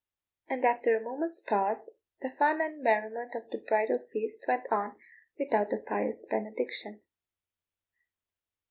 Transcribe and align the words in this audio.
And 0.49 0.65
after 0.65 0.97
a 0.97 1.03
moment's 1.03 1.39
pause 1.39 1.99
the 2.21 2.31
fun 2.31 2.59
and 2.59 2.81
merriment 2.81 3.35
of 3.35 3.51
the 3.51 3.59
bridal 3.59 3.99
feast 4.11 4.39
went 4.47 4.63
on 4.71 4.95
without 5.37 5.69
the 5.69 5.77
pious 5.77 6.25
benediction. 6.27 7.01